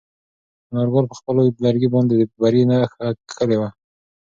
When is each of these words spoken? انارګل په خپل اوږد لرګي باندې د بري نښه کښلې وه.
انارګل 0.69 1.05
په 1.09 1.15
خپل 1.19 1.35
اوږد 1.39 1.61
لرګي 1.65 1.89
باندې 1.93 2.13
د 2.17 2.21
بري 2.39 2.63
نښه 2.69 3.07
کښلې 3.29 3.57
وه. 3.59 3.69